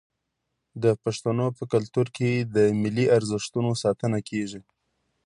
د 0.83 0.85
پښتنو 1.03 1.47
په 1.57 1.63
کلتور 1.73 2.07
کې 2.15 2.31
د 2.55 2.57
ملي 2.81 3.05
ارزښتونو 3.17 3.71
ساتنه 3.83 4.19
کیږي. 4.29 4.61